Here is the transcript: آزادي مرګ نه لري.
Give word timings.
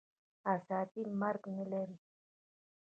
آزادي 0.53 1.03
مرګ 1.21 1.41
نه 1.55 1.65
لري. 1.71 1.97